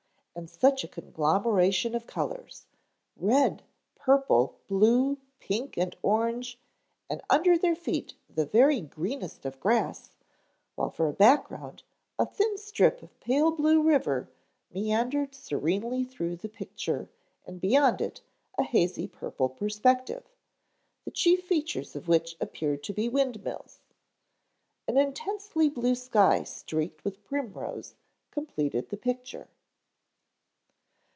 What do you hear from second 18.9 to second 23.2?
purple perspective, the chief features of which appeared to be